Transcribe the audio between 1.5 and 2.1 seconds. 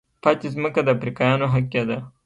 حق کېده.